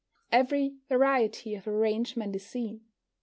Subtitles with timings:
[0.31, 2.81] Every variety of arrangement is seen.